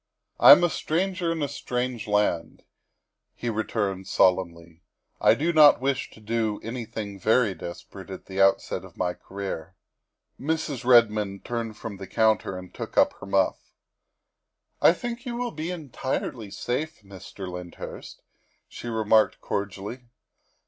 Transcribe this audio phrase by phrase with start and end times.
[0.39, 2.63] "I am a stranger in a strange land,"
[3.35, 4.81] he returned solemnly."
[5.21, 9.13] I do not wish to do anything very desper ate at the outset of my
[9.13, 9.75] career."
[10.39, 10.83] Mrs.
[10.83, 13.71] Redmond turned from the counter and took up her muff."
[14.81, 17.47] I think you will be entirely safe, Mr.
[17.47, 18.23] Lyndhurst,"
[18.67, 20.05] she remarked cordially.